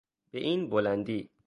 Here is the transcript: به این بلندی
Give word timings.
به 0.31 0.39
این 0.39 0.69
بلندی 0.69 1.29